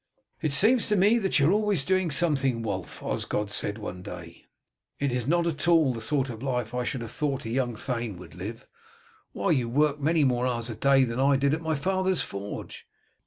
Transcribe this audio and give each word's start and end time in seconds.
"It 0.41 0.51
seems 0.51 0.87
to 0.87 0.95
me 0.95 1.19
that 1.19 1.37
you 1.37 1.47
are 1.47 1.51
always 1.51 1.85
doing 1.85 2.09
something, 2.09 2.63
Wulf," 2.63 3.03
Osgod 3.03 3.51
said 3.51 3.77
one 3.77 4.01
day. 4.01 4.47
"It 4.99 5.11
is 5.11 5.27
not 5.27 5.45
at 5.45 5.67
all 5.67 5.93
the 5.93 6.01
sort 6.01 6.31
of 6.31 6.41
life 6.41 6.73
I 6.73 6.83
should 6.83 7.01
have 7.01 7.11
thought 7.11 7.45
a 7.45 7.51
young 7.51 7.75
thane 7.75 8.17
would 8.17 8.33
live. 8.33 8.65
Why, 9.31 9.51
you 9.51 9.69
work 9.69 9.99
many 9.99 10.23
more 10.23 10.47
hours 10.47 10.71
a 10.71 10.75
day 10.75 11.03
than 11.03 11.19
I 11.19 11.35
did 11.37 11.53
in 11.53 11.61
my 11.61 11.75
father's 11.75 12.23
forge. 12.23 12.87